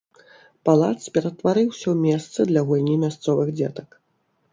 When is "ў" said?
1.93-1.95